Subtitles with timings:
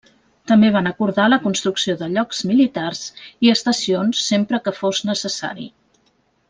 [0.51, 3.05] També van acordar la construcció de llocs militars
[3.49, 5.71] i estacions sempre que fos necessari.